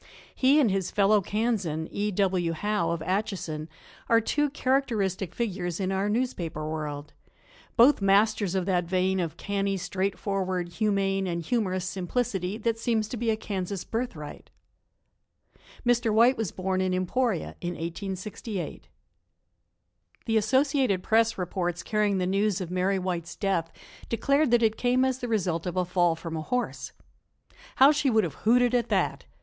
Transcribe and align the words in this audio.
He 0.33 0.59
and 0.59 0.71
his 0.71 0.89
fellow 0.89 1.21
Kansan, 1.21 1.87
E. 1.91 2.09
W. 2.09 2.53
Howe 2.53 2.89
of 2.89 3.03
Atchison, 3.03 3.69
are 4.09 4.19
two 4.19 4.49
characteristic 4.49 5.35
figures 5.35 5.79
in 5.79 5.91
our 5.91 6.09
newspaper 6.09 6.67
world, 6.67 7.13
both 7.77 8.01
masters 8.01 8.55
of 8.55 8.65
that 8.65 8.85
vein 8.85 9.19
of 9.19 9.37
canny, 9.37 9.77
straightforward, 9.77 10.69
humane 10.69 11.27
and 11.27 11.43
humorous 11.43 11.85
simplicity 11.85 12.57
that 12.57 12.79
seems 12.79 13.07
to 13.09 13.15
be 13.15 13.29
a 13.29 13.37
Kansas 13.37 13.83
birthright. 13.83 14.49
Mr. 15.85 16.11
White 16.11 16.35
was 16.35 16.51
born 16.51 16.81
in 16.81 16.95
Emporia 16.95 17.55
in 17.61 17.73
1868. 17.73 18.87
THE 20.25 20.35
Associated 20.37 21.03
Press 21.03 21.37
reports 21.37 21.83
carrying 21.83 22.17
the 22.17 22.25
news 22.25 22.59
of 22.59 22.71
Mary 22.71 22.97
White's 22.97 23.35
death 23.35 23.71
declared 24.09 24.49
that 24.49 24.63
it 24.63 24.77
came 24.77 25.05
as 25.05 25.19
the 25.19 25.27
result 25.27 25.67
of 25.67 25.77
a 25.77 25.85
fall 25.85 26.15
from 26.15 26.35
a 26.35 26.41
horse. 26.41 26.91
How 27.75 27.91
she 27.91 28.09
would 28.09 28.23
have 28.23 28.33
hooted 28.41 28.73
at 28.73 28.89
that! 28.89 29.25